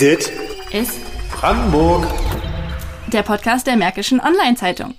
[0.00, 0.32] Dit
[0.72, 0.98] ist
[1.30, 2.06] Brandenburg.
[3.12, 4.94] der Podcast der Märkischen Online-Zeitung.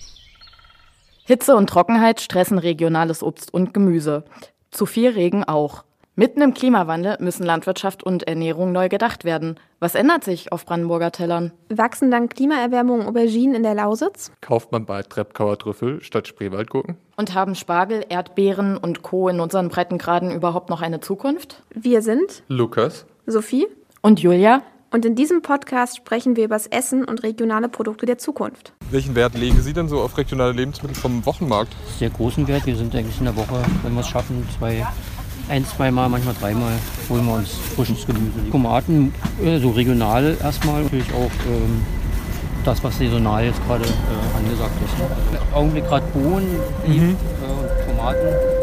[1.25, 4.23] Hitze und Trockenheit stressen regionales Obst und Gemüse.
[4.69, 5.83] Zu viel Regen auch.
[6.15, 9.59] Mitten im Klimawandel müssen Landwirtschaft und Ernährung neu gedacht werden.
[9.79, 11.51] Was ändert sich auf Brandenburger Tellern?
[11.69, 14.31] Wachsen dank Klimaerwärmung Auberginen in der Lausitz?
[14.41, 16.97] Kauft man bald Treppkauer Trüffel statt Spreewaldgurken?
[17.15, 19.29] Und haben Spargel, Erdbeeren und Co.
[19.29, 21.63] in unseren Breitengraden überhaupt noch eine Zukunft?
[21.73, 23.05] Wir sind Lukas?
[23.25, 23.67] Sophie
[24.01, 24.61] Und Julia?
[24.91, 28.73] Und in diesem Podcast sprechen wir über das Essen und regionale Produkte der Zukunft.
[28.91, 31.73] Welchen Wert legen Sie denn so auf regionale Lebensmittel vom Wochenmarkt?
[31.97, 32.65] sehr großen Wert.
[32.65, 34.85] Wir sind eigentlich in der Woche, wenn wir es schaffen, zwei,
[35.49, 36.73] ein, zweimal, manchmal dreimal
[37.09, 38.39] holen wir uns frisches Gemüse.
[38.45, 39.13] Die Tomaten,
[39.43, 41.85] äh, so regional erstmal, natürlich auch ähm,
[42.65, 45.39] das, was saisonal jetzt gerade äh, angesagt ist.
[45.39, 48.60] Im Augenblick gerade Bohnen äh, und Tomaten.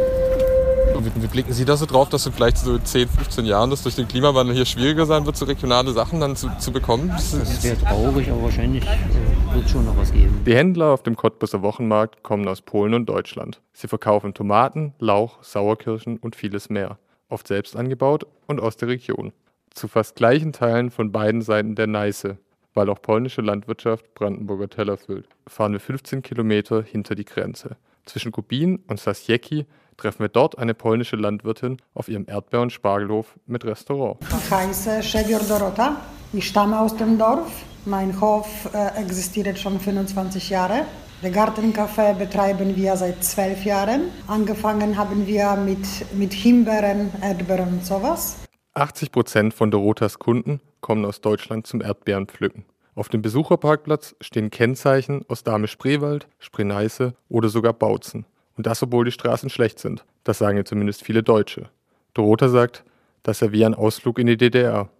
[1.14, 3.82] Wie, wie blicken Sie da so drauf, dass so vielleicht so 10, 15 Jahren das
[3.82, 7.08] durch den Klimawandel hier schwieriger sein wird, so regionale Sachen dann zu, zu bekommen?
[7.08, 10.42] Das wäre traurig, aber wahrscheinlich äh, wird es schon noch was geben.
[10.44, 13.60] Die Händler auf dem Cottbusser Wochenmarkt kommen aus Polen und Deutschland.
[13.72, 16.98] Sie verkaufen Tomaten, Lauch, Sauerkirschen und vieles mehr.
[17.28, 19.32] Oft selbst angebaut und aus der Region.
[19.70, 22.38] Zu fast gleichen Teilen von beiden Seiten der Neiße,
[22.74, 27.76] weil auch polnische Landwirtschaft Brandenburger Teller füllt, fahren wir 15 Kilometer hinter die Grenze.
[28.04, 29.66] Zwischen Kubin und Sasieki
[29.98, 34.16] treffen wir dort eine polnische Landwirtin auf ihrem Erdbeer- und Spargelhof mit Restaurant.
[34.22, 35.96] Ich heiße Szewior Dorota.
[36.32, 37.50] Ich stamme aus dem Dorf.
[37.84, 40.86] Mein Hof äh, existiert schon 25 Jahre.
[41.22, 44.10] Den Gartencafé betreiben wir seit zwölf Jahren.
[44.28, 48.36] Angefangen haben wir mit, mit Himbeeren, Erdbeeren und sowas.
[48.74, 52.64] 80 Prozent von Dorotas Kunden kommen aus Deutschland zum Erdbeerenpflücken.
[52.94, 58.24] Auf dem Besucherparkplatz stehen Kennzeichen aus Dahme-Spreewald, Spree-Neiße oder sogar Bautzen.
[58.58, 60.04] Und das, obwohl die Straßen schlecht sind.
[60.24, 61.70] Das sagen ja zumindest viele Deutsche.
[62.12, 62.82] Dorota sagt,
[63.22, 64.90] das sei wie ein Ausflug in die DDR.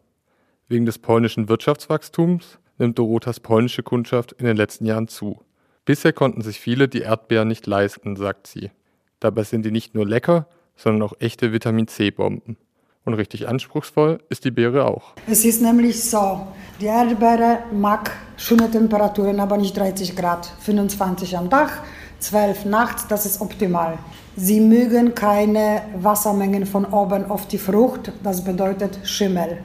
[0.69, 5.41] Wegen des polnischen Wirtschaftswachstums nimmt Dorotas polnische Kundschaft in den letzten Jahren zu.
[5.85, 8.71] Bisher konnten sich viele die Erdbeeren nicht leisten, sagt sie.
[9.19, 10.47] Dabei sind die nicht nur lecker,
[10.77, 12.59] sondern auch echte Vitamin C-Bomben.
[13.05, 15.15] Und richtig anspruchsvoll ist die Beere auch.
[15.27, 16.47] Es ist nämlich so,
[16.81, 20.47] die Erdbeere mag schöne Temperaturen, aber nicht 30 Grad.
[20.61, 21.83] 25 am Tag,
[22.21, 23.99] 12 nachts, das ist optimal.
[24.37, 29.59] Sie mögen keine Wassermengen von oben auf die Frucht, das bedeutet Schimmel.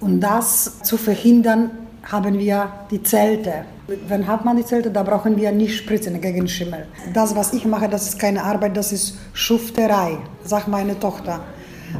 [0.00, 1.70] Und das zu verhindern,
[2.10, 3.64] haben wir die Zelte.
[4.08, 6.86] Wenn hat man die Zelte, da brauchen wir nicht spritzen gegen Schimmel.
[7.12, 11.40] Das, was ich mache, das ist keine Arbeit, das ist Schufterei, sagt meine Tochter.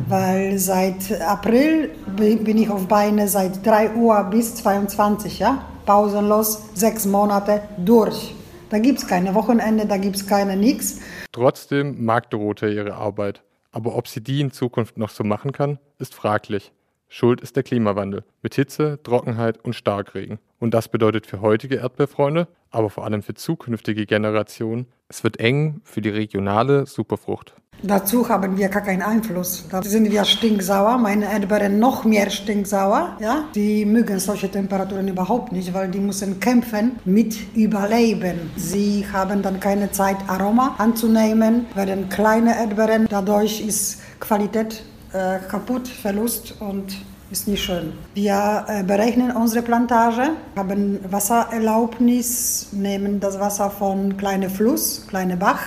[0.09, 5.65] Weil seit April bin ich auf Beine seit 3 Uhr bis 22, ja?
[5.85, 8.35] pausenlos, sechs Monate durch.
[8.73, 10.99] Da gibt es keine Wochenende, da gibt es keine nichts.
[11.31, 13.43] Trotzdem mag Dorota ihre Arbeit.
[13.71, 16.73] Aber ob sie die in Zukunft noch so machen kann, ist fraglich.
[17.07, 20.39] Schuld ist der Klimawandel mit Hitze, Trockenheit und Starkregen.
[20.59, 25.83] Und das bedeutet für heutige Erdbeerfreunde, aber vor allem für zukünftige Generationen, es wird eng
[25.85, 27.55] für die regionale Superfrucht.
[27.83, 29.65] Dazu haben wir gar keinen Einfluss.
[29.69, 33.17] Da sind wir stinksauer, meine Erdbeeren noch mehr stinksauer.
[33.21, 33.45] Ja?
[33.55, 38.51] Die mögen solche Temperaturen überhaupt nicht, weil die müssen kämpfen mit Überleben.
[38.57, 43.07] Sie haben dann keine Zeit, Aroma anzunehmen, werden kleine Erdbeeren.
[43.11, 46.95] Dadurch ist Qualität äh, kaputt, Verlust und
[47.33, 47.95] ist nicht schön.
[48.15, 55.61] Wir äh, berechnen unsere Plantage, haben Wassererlaubnis, nehmen das Wasser von kleinem Fluss, kleinem Bach.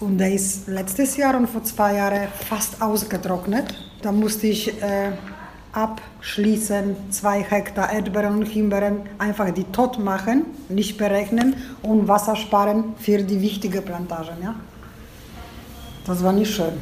[0.00, 3.74] Und der ist letztes Jahr und vor zwei Jahren fast ausgetrocknet.
[4.00, 5.12] Da musste ich äh,
[5.72, 12.94] abschließen, zwei Hektar Erdbeeren und Himbeeren, einfach die tot machen, nicht berechnen und Wasser sparen
[12.98, 14.42] für die wichtigen Plantagen.
[14.42, 14.54] Ja?
[16.06, 16.72] Das war nicht schön.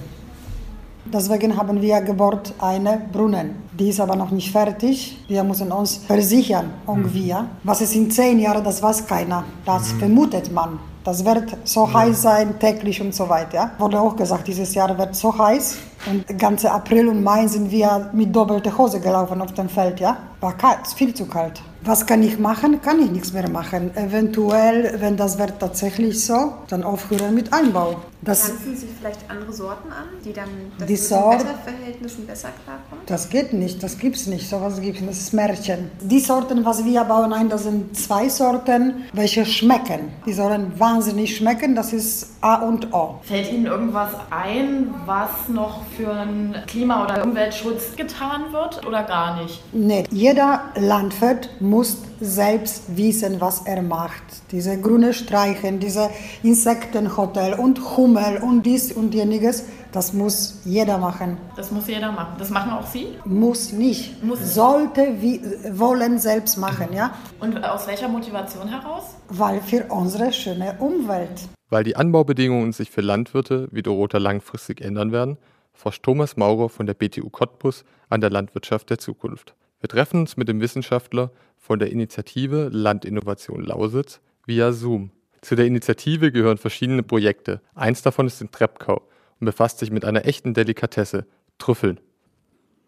[1.05, 3.57] Deswegen haben wir gebohrt eine Brunnen.
[3.79, 5.19] Die ist aber noch nicht fertig.
[5.27, 7.29] Wir müssen uns versichern, irgendwie.
[7.29, 7.49] Ja?
[7.65, 9.43] Was ist in zehn Jahren, das weiß keiner.
[9.65, 10.79] Das vermutet man.
[11.09, 13.55] Das wird so heiß sein, täglich und so weiter.
[13.55, 13.71] Ja?
[13.79, 15.79] Wurde auch gesagt, dieses Jahr wird so heiß.
[16.05, 20.01] Und ganze April und Mai sind wir mit doppelter Hose gelaufen auf dem Feld.
[20.01, 20.19] Ja?
[20.39, 21.63] War kalt, viel zu kalt.
[21.89, 22.83] Was kann ich machen?
[22.83, 23.97] Kann ich nichts mehr machen.
[23.97, 27.97] Eventuell, wenn das wird tatsächlich so, dann aufhören mit Einbau.
[28.21, 33.05] Das, Pflanzen Sie vielleicht andere Sorten an, die dann Die mit den Wetterverhältnissen besser klarkommen?
[33.07, 35.91] Das geht nicht, das gibt's nicht, sowas gibt's nicht, das ist Märchen.
[36.03, 40.11] Die Sorten, was wir bauen, nein, das sind zwei Sorten, welche schmecken.
[40.27, 43.21] Die sollen wahnsinnig schmecken, das ist A und O.
[43.23, 49.41] Fällt Ihnen irgendwas ein, was noch für einen Klima- oder Umweltschutz getan wird oder gar
[49.41, 49.63] nicht?
[49.73, 54.25] Nee, jeder Landwirt muss muss selbst wissen, was er macht.
[54.51, 56.11] Diese grüne Streichen, diese
[56.43, 61.37] Insektenhotel und Hummel und dies und jeniges, das muss jeder machen.
[61.55, 62.35] Das muss jeder machen.
[62.37, 63.07] Das machen auch Sie?
[63.25, 64.25] Muss nicht.
[64.25, 64.41] Muss.
[64.55, 65.41] Sollte wie,
[65.71, 67.15] wollen selbst machen, ja?
[67.39, 69.05] Und aus welcher Motivation heraus?
[69.29, 71.39] Weil für unsere schöne Umwelt.
[71.71, 75.39] Weil die Anbaubedingungen sich für Landwirte wie Dorota langfristig ändern werden,
[75.75, 79.55] forscht Thomas Maurer von der BTU Cottbus an der Landwirtschaft der Zukunft.
[79.81, 85.13] Wir treffen uns mit dem Wissenschaftler von der Initiative Landinnovation Lausitz via Zoom.
[85.41, 87.61] Zu der Initiative gehören verschiedene Projekte.
[87.77, 89.03] Eins davon ist in Treppkau
[89.39, 91.27] und befasst sich mit einer echten Delikatesse,
[91.59, 92.01] Trüffeln.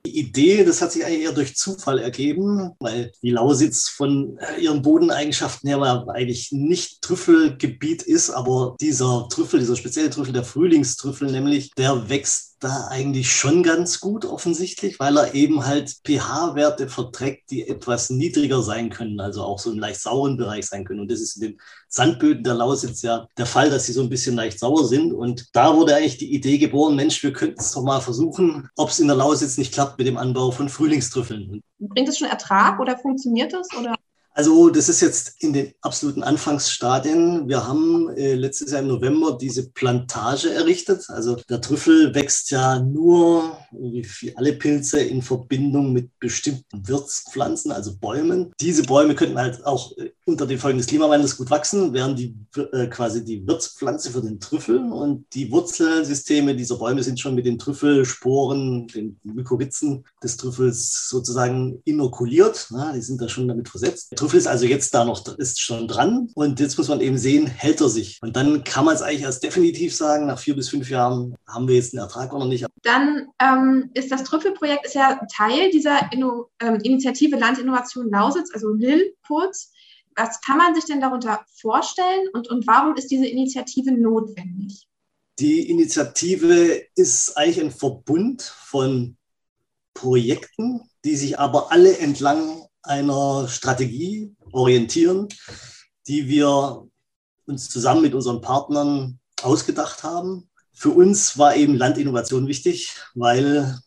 [0.07, 4.81] Die Idee, das hat sich eigentlich eher durch Zufall ergeben, weil die Lausitz von ihren
[4.83, 11.71] Bodeneigenschaften her eigentlich nicht Trüffelgebiet ist, aber dieser Trüffel, dieser spezielle Trüffel, der Frühlingstrüffel nämlich,
[11.75, 17.67] der wächst da eigentlich schon ganz gut offensichtlich, weil er eben halt pH-Werte verträgt, die
[17.67, 21.01] etwas niedriger sein können, also auch so im leicht sauren Bereich sein können.
[21.01, 24.11] Und das ist in den Sandböden der Lausitz ja der Fall, dass sie so ein
[24.11, 25.13] bisschen leicht sauer sind.
[25.13, 28.91] Und da wurde eigentlich die Idee geboren, Mensch, wir könnten es doch mal versuchen, ob
[28.91, 31.63] es in der Lausitz nicht klappt mit dem Anbau von Frühlingstrüffeln.
[31.79, 33.69] Bringt es schon Ertrag oder funktioniert das?
[33.79, 33.95] Oder?
[34.33, 37.49] Also das ist jetzt in den absoluten Anfangsstadien.
[37.49, 41.05] Wir haben äh, letztes Jahr im November diese Plantage errichtet.
[41.09, 47.97] Also der Trüffel wächst ja nur, wie alle Pilze, in Verbindung mit bestimmten Wirtspflanzen, also
[47.97, 48.53] Bäumen.
[48.61, 52.37] Diese Bäume könnten halt auch äh, unter den Folgen des Klimawandels gut wachsen, wären die
[52.73, 54.79] äh, quasi die Wirtspflanze für den Trüffel.
[54.79, 61.83] Und die Wurzelsysteme dieser Bäume sind schon mit den Trüffelsporen, den Mykorrhizen des Trüffels sozusagen
[61.85, 62.69] inokuliert.
[62.71, 64.15] Na, die sind da schon damit versetzt.
[64.21, 67.47] Trüffel ist also jetzt da noch, ist schon dran und jetzt muss man eben sehen,
[67.47, 68.19] hält er sich.
[68.21, 71.69] Und dann kann man es eigentlich erst definitiv sagen, nach vier bis fünf Jahren haben
[71.69, 72.67] wir jetzt einen Ertrag oder nicht.
[72.83, 78.69] Dann ähm, ist das Trüffelprojekt ist ja Teil dieser Inno, ähm, Initiative Landinnovation Lausitz, also
[78.75, 79.73] LIL kurz.
[80.17, 84.87] Was kann man sich denn darunter vorstellen und, und warum ist diese Initiative notwendig?
[85.39, 89.17] Die Initiative ist eigentlich ein Verbund von
[89.95, 95.29] Projekten, die sich aber alle entlang einer Strategie orientieren,
[96.07, 96.87] die wir
[97.47, 100.49] uns zusammen mit unseren Partnern ausgedacht haben.
[100.73, 103.79] Für uns war eben Landinnovation wichtig, weil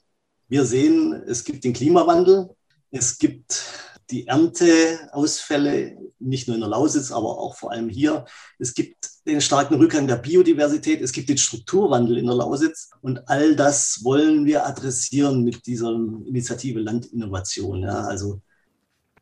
[0.47, 2.49] wir sehen, es gibt den Klimawandel,
[2.91, 3.63] es gibt
[4.11, 8.25] die Ernteausfälle, nicht nur in der Lausitz, aber auch vor allem hier.
[8.59, 13.27] Es gibt den starken Rückgang der Biodiversität, es gibt den Strukturwandel in der Lausitz und
[13.29, 17.81] all das wollen wir adressieren mit dieser Initiative Landinnovation.
[17.81, 18.41] Ja, also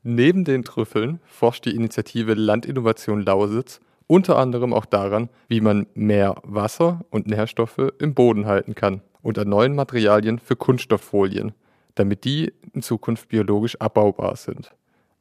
[0.03, 6.35] Neben den Trüffeln forscht die Initiative Landinnovation Lausitz unter anderem auch daran, wie man mehr
[6.43, 11.53] Wasser und Nährstoffe im Boden halten kann und an neuen Materialien für Kunststofffolien,
[11.95, 14.71] damit die in Zukunft biologisch abbaubar sind.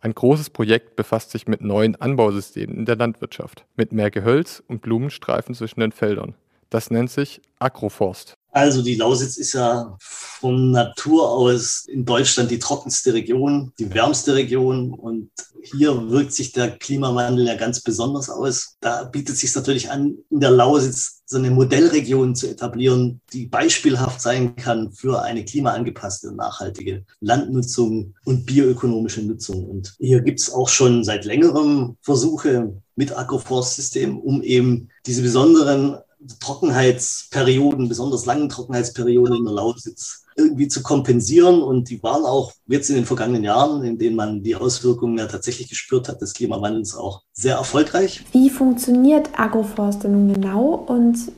[0.00, 4.80] Ein großes Projekt befasst sich mit neuen Anbausystemen in der Landwirtschaft, mit mehr Gehölz und
[4.80, 6.34] Blumenstreifen zwischen den Feldern.
[6.70, 8.34] Das nennt sich Agroforst.
[8.52, 14.34] Also die Lausitz ist ja von Natur aus in Deutschland die trockenste Region, die wärmste
[14.34, 15.30] Region und
[15.62, 18.76] hier wirkt sich der Klimawandel ja ganz besonders aus.
[18.80, 23.46] Da bietet es sich natürlich an, in der Lausitz so eine Modellregion zu etablieren, die
[23.46, 29.64] beispielhaft sein kann für eine klimaangepasste, nachhaltige Landnutzung und bioökonomische Nutzung.
[29.64, 35.98] Und hier gibt es auch schon seit längerem Versuche mit Agroforstsystem, um eben diese besonderen
[36.40, 41.62] Trockenheitsperioden, besonders langen Trockenheitsperioden in der Lausitz irgendwie zu kompensieren.
[41.62, 45.26] Und die waren auch jetzt in den vergangenen Jahren, in denen man die Auswirkungen ja
[45.26, 48.24] tatsächlich gespürt hat des Klimawandels, auch sehr erfolgreich.
[48.32, 51.32] Wie funktioniert Agroforste nun genau und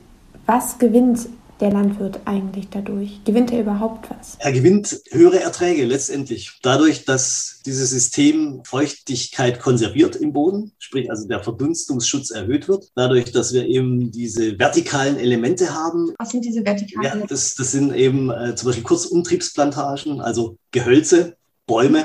[0.45, 1.27] was gewinnt
[1.63, 3.23] der Landwirt eigentlich dadurch?
[3.23, 4.35] Gewinnt er überhaupt was?
[4.39, 6.59] Er gewinnt höhere Erträge letztendlich.
[6.61, 12.91] Dadurch, dass dieses System Feuchtigkeit konserviert im Boden, sprich also der Verdunstungsschutz erhöht wird.
[12.95, 16.13] Dadurch, dass wir eben diese vertikalen Elemente haben.
[16.19, 17.21] Was sind diese vertikalen?
[17.21, 22.03] Ja, das, das sind eben äh, zum Beispiel Kurzumtriebsplantagen, also Gehölze, Bäume,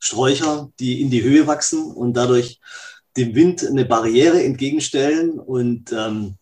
[0.00, 2.58] Sträucher, die in die Höhe wachsen und dadurch
[3.16, 6.34] dem Wind eine Barriere entgegenstellen und ähm,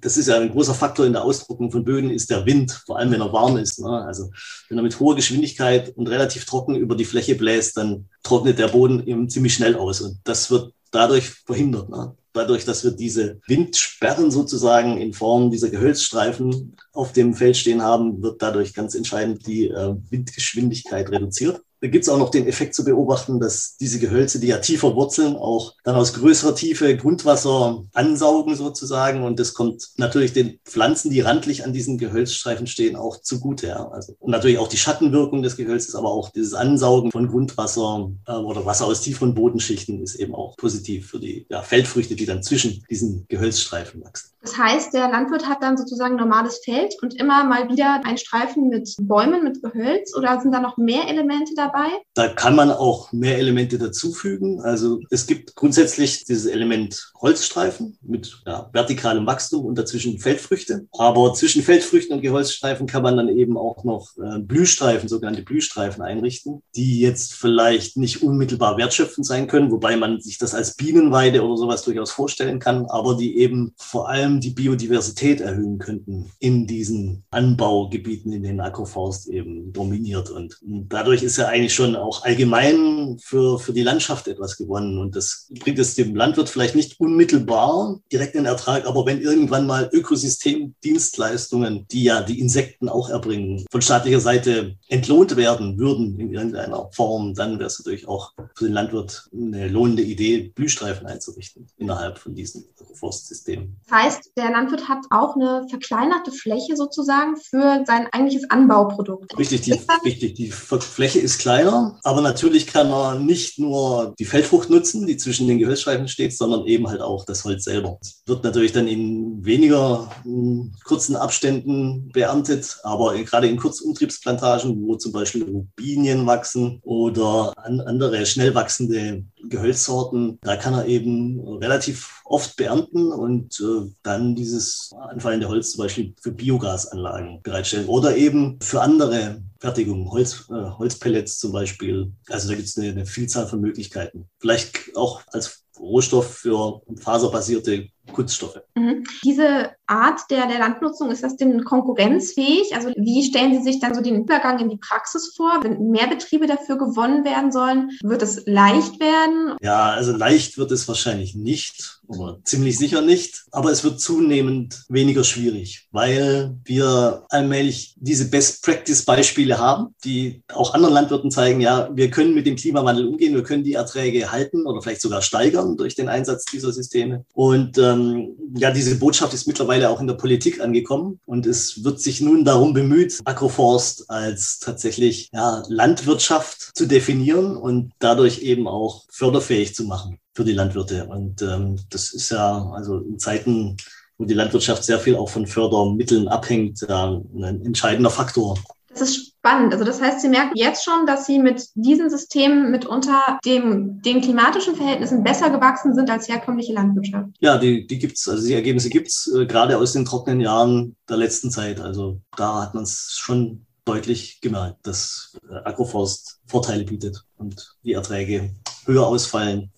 [0.00, 2.98] das ist ja ein großer Faktor in der Austrocknung von Böden, ist der Wind, vor
[2.98, 3.80] allem wenn er warm ist.
[3.80, 3.88] Ne?
[3.88, 4.30] Also
[4.68, 8.68] wenn er mit hoher Geschwindigkeit und relativ trocken über die Fläche bläst, dann trocknet der
[8.68, 10.00] Boden eben ziemlich schnell aus.
[10.00, 11.88] Und das wird dadurch verhindert.
[11.88, 12.14] Ne?
[12.32, 18.22] Dadurch, dass wir diese Windsperren sozusagen in Form dieser Gehölzstreifen auf dem Feld stehen haben,
[18.22, 21.62] wird dadurch ganz entscheidend die äh, Windgeschwindigkeit reduziert.
[21.80, 24.94] Da gibt es auch noch den Effekt zu beobachten, dass diese Gehölze, die ja tiefer
[24.94, 29.22] wurzeln, auch dann aus größerer Tiefe Grundwasser ansaugen sozusagen.
[29.24, 33.68] Und das kommt natürlich den Pflanzen, die randlich an diesen Gehölzstreifen stehen, auch zugute.
[33.68, 33.88] Ja.
[33.88, 38.64] Also, natürlich auch die Schattenwirkung des Gehölzes, aber auch dieses Ansaugen von Grundwasser äh, oder
[38.64, 42.84] Wasser aus tieferen Bodenschichten ist eben auch positiv für die ja, Feldfrüchte, die dann zwischen
[42.88, 44.30] diesen Gehölzstreifen wachsen.
[44.46, 48.68] Das heißt, der Landwirt hat dann sozusagen normales Feld und immer mal wieder ein Streifen
[48.68, 51.88] mit Bäumen, mit Gehölz oder sind da noch mehr Elemente dabei?
[52.14, 54.60] Da kann man auch mehr Elemente dazufügen.
[54.60, 60.86] Also es gibt grundsätzlich dieses Element Holzstreifen mit ja, vertikalem Wachstum und dazwischen Feldfrüchte.
[60.96, 66.04] Aber zwischen Feldfrüchten und Gehölzstreifen kann man dann eben auch noch äh, Blühstreifen, sogenannte Blühstreifen
[66.04, 71.42] einrichten, die jetzt vielleicht nicht unmittelbar wertschöpfend sein können, wobei man sich das als Bienenweide
[71.42, 76.66] oder sowas durchaus vorstellen kann, aber die eben vor allem die Biodiversität erhöhen könnten in
[76.66, 80.30] diesen Anbaugebieten, in denen Agroforst eben dominiert.
[80.30, 84.98] Und dadurch ist ja eigentlich schon auch allgemein für, für die Landschaft etwas gewonnen.
[84.98, 89.66] Und das bringt es dem Landwirt vielleicht nicht unmittelbar direkt in Ertrag, aber wenn irgendwann
[89.66, 96.32] mal Ökosystemdienstleistungen, die ja die Insekten auch erbringen, von staatlicher Seite entlohnt werden würden in
[96.32, 101.68] irgendeiner Form, dann wäre es natürlich auch für den Landwirt eine lohnende Idee, Blühstreifen einzurichten
[101.76, 102.64] innerhalb von diesem
[102.94, 103.76] Forstsystem.
[103.88, 109.36] Das heißt, der Landwirt hat auch eine verkleinerte Fläche sozusagen für sein eigentliches Anbauprodukt.
[109.38, 114.70] Richtig, die, richtig, die Fläche ist kleiner, aber natürlich kann er nicht nur die Feldfrucht
[114.70, 117.98] nutzen, die zwischen den Gehölzstreifen steht, sondern eben halt auch das Holz selber.
[118.00, 124.96] Es wird natürlich dann in weniger in kurzen Abständen beerntet, aber gerade in Kurzumtriebsplantagen, wo
[124.96, 132.22] zum Beispiel Rubinien wachsen oder an andere schnell wachsende Gehölzsorten, da kann er eben relativ
[132.24, 138.58] oft beernten und äh, dann dieses anfallende Holz zum Beispiel für Biogasanlagen bereitstellen oder eben
[138.60, 142.12] für andere Fertigungen, Holz, äh, Holzpellets zum Beispiel.
[142.28, 144.28] Also da gibt es eine, eine Vielzahl von Möglichkeiten.
[144.38, 148.60] Vielleicht auch als Rohstoff für faserbasierte Kunststoffe.
[148.74, 149.04] Mhm.
[149.24, 152.74] Diese Art der, der Landnutzung, ist das denn konkurrenzfähig?
[152.74, 155.60] Also wie stellen Sie sich dann so den Übergang in die Praxis vor?
[155.62, 159.56] Wenn mehr Betriebe dafür gewonnen werden sollen, wird es leicht werden?
[159.60, 164.84] Ja, also leicht wird es wahrscheinlich nicht oder ziemlich sicher nicht, aber es wird zunehmend
[164.88, 172.10] weniger schwierig, weil wir allmählich diese Best-Practice-Beispiele haben, die auch anderen Landwirten zeigen, ja, wir
[172.10, 175.94] können mit dem Klimawandel umgehen, wir können die Erträge halten oder vielleicht sogar steigern durch
[175.94, 177.24] den Einsatz dieser Systeme.
[177.32, 182.00] Und ähm, ja, diese Botschaft ist mittlerweile auch in der Politik angekommen und es wird
[182.00, 189.04] sich nun darum bemüht, Agroforst als tatsächlich ja, Landwirtschaft zu definieren und dadurch eben auch
[189.10, 191.06] förderfähig zu machen für die Landwirte.
[191.06, 193.76] Und ähm, das ist ja also in Zeiten,
[194.18, 198.58] wo die Landwirtschaft sehr viel auch von Fördermitteln abhängt, äh, ein entscheidender Faktor.
[198.90, 199.72] Das ist spannend.
[199.72, 204.20] Also das heißt, Sie merken jetzt schon, dass Sie mit diesen Systemen mitunter dem, den
[204.20, 207.30] klimatischen Verhältnissen besser gewachsen sind als herkömmliche Landwirtschaft.
[207.40, 208.28] Ja, die, die gibt es.
[208.28, 211.80] Also die Ergebnisse gibt es äh, gerade aus den trockenen Jahren der letzten Zeit.
[211.80, 217.94] Also da hat man es schon deutlich gemerkt, dass äh, Agroforst Vorteile bietet und die
[217.94, 218.50] Erträge
[218.84, 219.70] höher ausfallen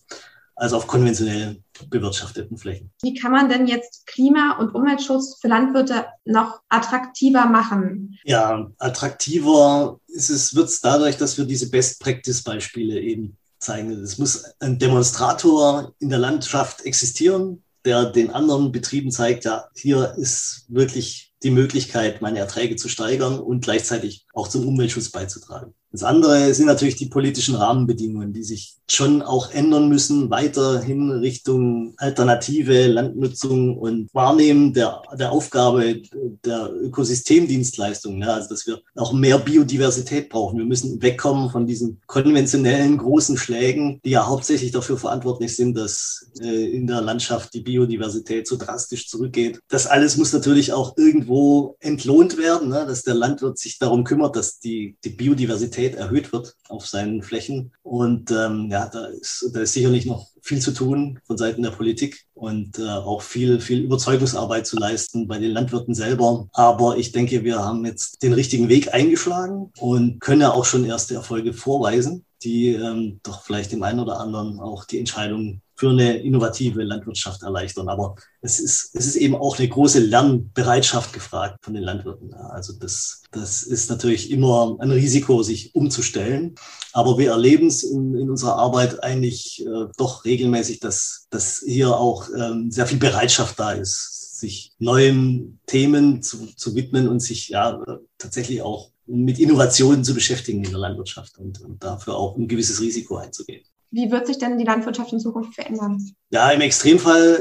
[0.59, 2.91] als auf konventionell bewirtschafteten Flächen.
[3.03, 8.19] Wie kann man denn jetzt Klima- und Umweltschutz für Landwirte noch attraktiver machen?
[8.25, 13.91] Ja, attraktiver ist es, wird es dadurch, dass wir diese Best-Practice-Beispiele eben zeigen.
[14.03, 20.15] Es muss ein Demonstrator in der Landschaft existieren, der den anderen Betrieben zeigt, ja, hier
[20.17, 25.75] ist wirklich die Möglichkeit, meine Erträge zu steigern und gleichzeitig auch zum Umweltschutz beizutragen.
[25.91, 31.95] Das andere sind natürlich die politischen Rahmenbedingungen, die sich schon auch ändern müssen, weiterhin Richtung
[31.99, 36.03] alternative Landnutzung und Wahrnehmen der, der Aufgabe
[36.45, 38.23] der Ökosystemdienstleistungen.
[38.23, 40.59] Ja, also, dass wir auch mehr Biodiversität brauchen.
[40.59, 46.31] Wir müssen wegkommen von diesen konventionellen großen Schlägen, die ja hauptsächlich dafür verantwortlich sind, dass
[46.41, 49.61] äh, in der Landschaft die Biodiversität so drastisch zurückgeht.
[49.69, 54.37] Das alles muss natürlich auch irgendwo entlohnt werden, ne, dass der Landwirt sich darum kümmert,
[54.37, 57.73] dass die, die Biodiversität Qualität erhöht wird auf seinen Flächen.
[57.83, 61.71] Und ähm, ja, da ist, da ist sicherlich noch viel zu tun von Seiten der
[61.71, 66.49] Politik und äh, auch viel, viel Überzeugungsarbeit zu leisten bei den Landwirten selber.
[66.53, 70.85] Aber ich denke, wir haben jetzt den richtigen Weg eingeschlagen und können ja auch schon
[70.85, 75.91] erste Erfolge vorweisen, die ähm, doch vielleicht dem einen oder anderen auch die Entscheidung für
[75.91, 77.89] eine innovative Landwirtschaft erleichtern.
[77.89, 82.35] Aber es ist, es ist eben auch eine große Lernbereitschaft gefragt von den Landwirten.
[82.35, 86.57] Also das, das ist natürlich immer ein Risiko, sich umzustellen.
[86.93, 91.97] Aber wir erleben es in, in unserer Arbeit eigentlich äh, doch regelmäßig, dass, dass hier
[91.97, 97.51] auch ähm, sehr viel Bereitschaft da ist, sich neuen Themen zu, zu widmen und sich
[97.51, 97.81] ja
[98.19, 102.81] tatsächlich auch mit Innovationen zu beschäftigen in der Landwirtschaft und, und dafür auch ein gewisses
[102.81, 103.63] Risiko einzugehen.
[103.91, 106.15] Wie wird sich denn die Landwirtschaft in Zukunft verändern?
[106.31, 107.41] Ja, im Extremfall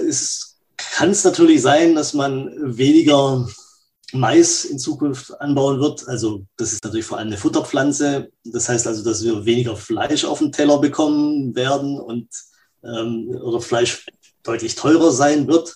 [0.78, 3.48] kann es natürlich sein, dass man weniger
[4.14, 6.08] Mais in Zukunft anbauen wird.
[6.08, 8.30] Also das ist natürlich vor allem eine Futterpflanze.
[8.46, 12.30] Das heißt also, dass wir weniger Fleisch auf den Teller bekommen werden und
[12.84, 14.06] ähm, oder Fleisch
[14.44, 15.76] deutlich teurer sein wird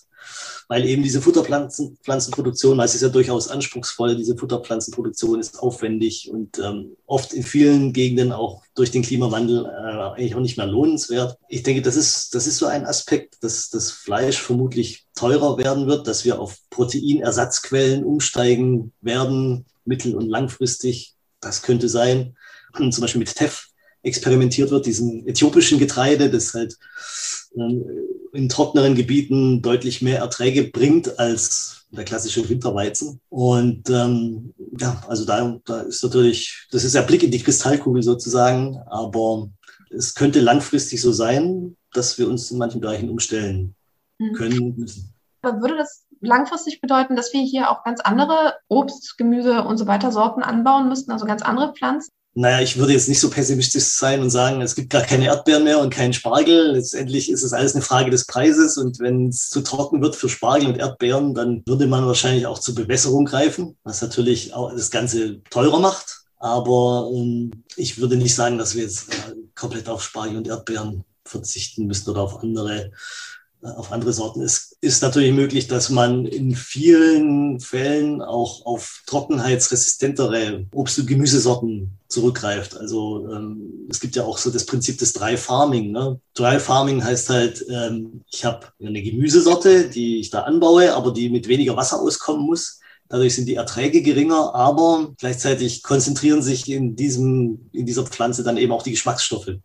[0.72, 6.96] weil eben diese Futterpflanzenproduktion, es ist ja durchaus anspruchsvoll, diese Futterpflanzenproduktion ist aufwendig und ähm,
[7.06, 11.38] oft in vielen Gegenden auch durch den Klimawandel äh, eigentlich auch nicht mehr lohnenswert.
[11.50, 15.88] Ich denke, das ist, das ist so ein Aspekt, dass das Fleisch vermutlich teurer werden
[15.88, 21.16] wird, dass wir auf Proteinersatzquellen umsteigen werden, mittel- und langfristig.
[21.42, 22.38] Das könnte sein.
[22.80, 23.68] Und zum Beispiel mit Teff
[24.04, 26.78] experimentiert wird, diesem äthiopischen Getreide, das halt
[27.58, 27.84] ähm,
[28.34, 33.20] in trockneren Gebieten deutlich mehr Erträge bringt als der klassische Winterweizen.
[33.30, 38.02] Und ähm, ja, also da, da ist natürlich, das ist der Blick in die Kristallkugel
[38.02, 39.50] sozusagen, aber
[39.90, 43.76] es könnte langfristig so sein, dass wir uns in manchen Bereichen umstellen
[44.20, 44.34] mhm.
[44.34, 45.14] können müssen.
[45.42, 49.88] Aber würde das langfristig bedeuten, dass wir hier auch ganz andere Obst, Gemüse und so
[49.88, 52.12] weiter Sorten anbauen müssten, also ganz andere Pflanzen?
[52.34, 55.66] Naja, ich würde jetzt nicht so pessimistisch sein und sagen, es gibt gar keine Erdbeeren
[55.66, 56.72] mehr und keinen Spargel.
[56.72, 60.30] Letztendlich ist es alles eine Frage des Preises und wenn es zu trocken wird für
[60.30, 64.92] Spargel und Erdbeeren, dann würde man wahrscheinlich auch zur Bewässerung greifen, was natürlich auch das
[64.92, 66.22] Ganze teurer macht.
[66.38, 71.04] Aber ähm, ich würde nicht sagen, dass wir jetzt äh, komplett auf Spargel und Erdbeeren
[71.26, 72.92] verzichten müssen oder auf andere
[73.64, 74.42] auf andere Sorten.
[74.42, 81.98] Es ist natürlich möglich, dass man in vielen Fällen auch auf trockenheitsresistentere Obst- und Gemüsesorten
[82.08, 82.78] zurückgreift.
[82.78, 85.92] Also ähm, es gibt ja auch so das Prinzip des Dry Farming.
[85.92, 86.20] Ne?
[86.34, 91.30] Dry Farming heißt halt, ähm, ich habe eine Gemüsesorte, die ich da anbaue, aber die
[91.30, 92.80] mit weniger Wasser auskommen muss.
[93.10, 98.58] Dadurch sind die Erträge geringer, aber gleichzeitig konzentrieren sich in, diesem, in dieser Pflanze dann
[98.58, 99.58] eben auch die Geschmacksstoffe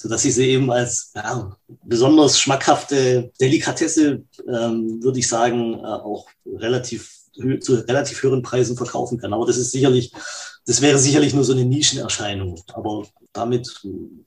[0.00, 6.26] sodass ich sie eben als ja, besonders schmackhafte Delikatesse, ähm, würde ich sagen, äh, auch
[6.46, 7.14] relativ
[7.60, 9.32] zu relativ höheren Preisen verkaufen kann.
[9.32, 10.12] Aber das ist sicherlich,
[10.66, 12.60] das wäre sicherlich nur so eine Nischenerscheinung.
[12.72, 13.80] Aber damit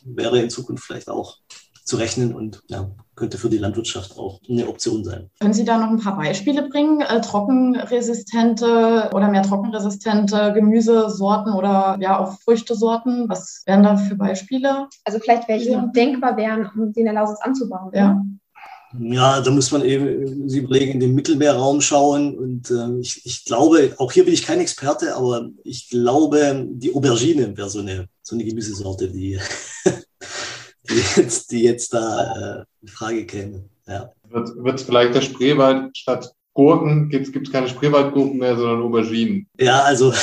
[0.05, 1.37] wäre in Zukunft vielleicht auch
[1.83, 5.29] zu rechnen und ja, könnte für die Landwirtschaft auch eine Option sein.
[5.39, 7.01] Können Sie da noch ein paar Beispiele bringen?
[7.01, 13.29] Äh, trockenresistente oder mehr trockenresistente Gemüsesorten oder ja auch Früchtesorten?
[13.29, 14.87] Was wären da für Beispiele?
[15.05, 15.85] Also vielleicht welche ja.
[15.95, 17.91] denkbar wären, um sie in der Lausitz anzubauen.
[17.93, 18.23] Ja.
[18.99, 22.37] Ja, da muss man eben Sie überlegen, in den Mittelmeerraum schauen.
[22.37, 26.93] Und äh, ich, ich glaube, auch hier bin ich kein Experte, aber ich glaube, die
[26.93, 29.39] Aubergine wäre so eine, so eine Gemüsesorte, die
[30.91, 33.65] die jetzt, die jetzt da äh, in Frage käme.
[33.87, 34.11] Ja.
[34.29, 39.47] Wird es vielleicht der Spreewald statt Gurken, gibt es keine Spreewaldgurken mehr, sondern Auberginen?
[39.59, 40.13] Ja, also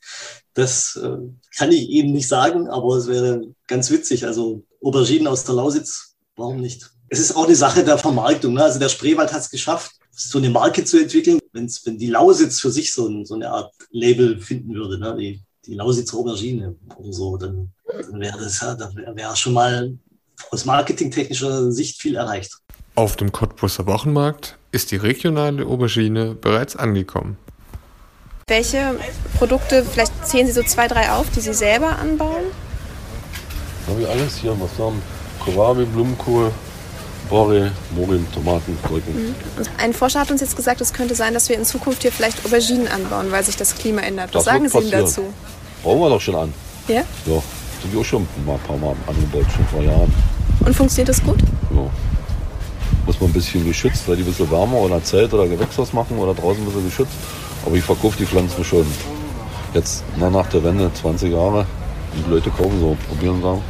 [0.54, 1.16] das äh,
[1.56, 4.24] kann ich Ihnen nicht sagen, aber es wäre ganz witzig.
[4.26, 6.90] Also Auberginen aus der Lausitz, warum nicht?
[7.08, 8.54] Es ist auch eine Sache der Vermarktung.
[8.54, 8.64] Ne?
[8.64, 11.38] Also der Spreewald hat es geschafft, so eine Marke zu entwickeln.
[11.52, 15.14] Wenn's, wenn die Lausitz für sich so, ein, so eine Art Label finden würde, ne?
[15.16, 19.52] die, die Lausitzer Aubergine oder so, dann, dann wäre das ja, dann wäre wär schon
[19.52, 19.98] mal
[20.50, 22.52] aus marketingtechnischer Sicht viel erreicht.
[22.94, 27.36] Auf dem Cottbusser Wochenmarkt ist die regionale Aubergine bereits angekommen.
[28.46, 28.94] Welche
[29.38, 32.44] Produkte, vielleicht zählen Sie so zwei, drei auf, die Sie selber anbauen?
[33.88, 35.02] Habe ich alles hier, was haben
[35.40, 36.52] Kohlrabi, Blumenkohl,
[37.28, 39.28] Borre, Mogeln, Tomaten, Gurken.
[39.28, 39.34] Mhm.
[39.78, 42.44] Ein Forscher hat uns jetzt gesagt, es könnte sein, dass wir in Zukunft hier vielleicht
[42.44, 44.34] Auberginen anbauen, weil sich das Klima ändert.
[44.34, 45.32] Was das sagen Sie dazu?
[45.82, 46.54] Brauchen wir doch schon an.
[46.88, 47.02] Ja?
[47.26, 47.42] Ja,
[47.84, 50.12] sind wir auch schon ein paar Mal angebaut, schon vor Jahren.
[50.64, 51.38] Und funktioniert das gut?
[51.70, 51.90] Ja.
[53.04, 56.16] Muss man ein bisschen geschützt, weil die ein bisschen wärmer oder Zelt oder Gewächshaus machen
[56.16, 57.12] oder draußen ein bisschen geschützt.
[57.66, 58.86] Aber ich verkaufe die Pflanzen schon
[59.74, 61.66] jetzt na, nach der Wende, 20 Jahre.
[62.14, 63.60] Und die Leute kaufen so, probieren sagen.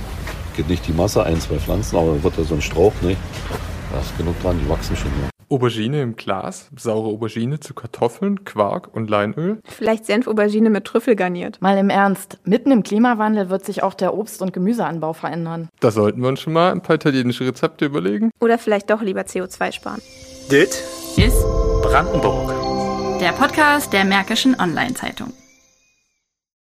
[0.57, 3.17] Geht nicht die Masse, ein, zwei Pflanzen, aber wird ja so ein Strauch, ne?
[3.93, 5.11] Da ist genug dran, die wachsen schon.
[5.23, 5.34] Ja.
[5.49, 9.61] Aubergine im Glas, saure Aubergine zu Kartoffeln, Quark und Leinöl.
[9.65, 11.61] Vielleicht Senfaubergine mit Trüffel garniert.
[11.61, 15.69] Mal im Ernst, mitten im Klimawandel wird sich auch der Obst- und Gemüseanbau verändern.
[15.81, 18.31] Da sollten wir uns schon mal ein paar italienische Rezepte überlegen.
[18.41, 20.01] Oder vielleicht doch lieber CO2 sparen.
[20.51, 20.83] Dit
[21.17, 21.43] ist
[21.83, 22.53] Brandenburg.
[23.21, 25.33] Der Podcast der Märkischen Online-Zeitung.